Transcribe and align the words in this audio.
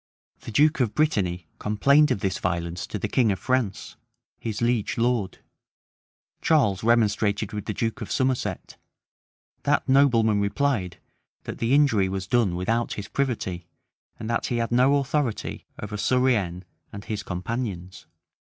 [*] 0.23 0.39
The 0.45 0.49
duke 0.51 0.79
of 0.79 0.95
Brittany 0.95 1.45
complained 1.59 2.09
of 2.09 2.21
this 2.21 2.39
violence 2.39 2.87
to 2.87 2.97
the 2.97 3.07
king 3.07 3.31
of 3.31 3.37
France, 3.37 3.97
his 4.39 4.59
liege 4.59 4.97
lord: 4.97 5.37
Charles 6.41 6.83
remonstrated 6.83 7.53
with 7.53 7.65
the 7.65 7.73
duke 7.75 8.01
of 8.01 8.11
Somerset: 8.11 8.77
that 9.61 9.87
nobleman 9.87 10.39
replied, 10.39 10.97
that 11.43 11.59
the 11.59 11.75
injury 11.75 12.09
was 12.09 12.25
done 12.25 12.55
without 12.55 12.93
his 12.93 13.07
privity, 13.07 13.67
and 14.17 14.27
that 14.27 14.47
he 14.47 14.57
had 14.57 14.71
no 14.71 14.95
authority 14.97 15.67
over 15.79 15.97
Surienne 15.97 16.63
and 16.91 17.05
his 17.05 17.21
companions. 17.21 18.07